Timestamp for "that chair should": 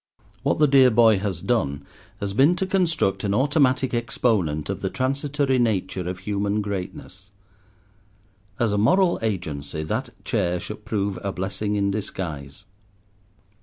9.83-10.85